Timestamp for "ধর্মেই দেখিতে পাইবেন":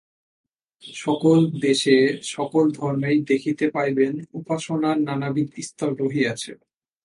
2.71-4.13